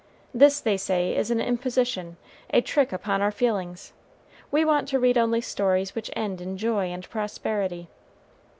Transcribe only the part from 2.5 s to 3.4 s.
a trick upon our